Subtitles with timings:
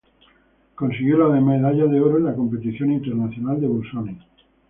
[0.73, 4.17] Consiguió la medalla de oro en la Competición Internacional de Busoni.